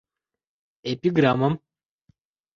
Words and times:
Эпиграммым 0.91 1.53